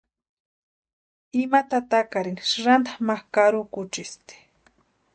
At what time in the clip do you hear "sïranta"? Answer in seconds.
2.49-2.91